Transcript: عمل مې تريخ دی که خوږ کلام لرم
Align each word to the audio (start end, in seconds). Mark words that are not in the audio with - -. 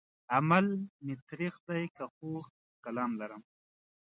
عمل 0.35 0.65
مې 1.03 1.15
تريخ 1.29 1.53
دی 1.67 1.83
که 1.95 2.03
خوږ 2.13 2.43
کلام 2.83 3.11
لرم 3.21 3.41